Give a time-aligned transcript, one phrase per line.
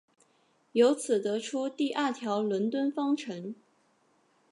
[0.71, 3.53] 由此得出第二条伦敦方程。